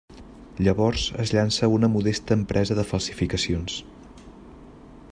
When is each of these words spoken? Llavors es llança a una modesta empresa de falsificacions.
Llavors 0.67 1.03
es 1.25 1.33
llança 1.35 1.61
a 1.67 1.69
una 1.75 1.91
modesta 1.97 2.39
empresa 2.39 2.79
de 2.81 2.87
falsificacions. 2.95 3.81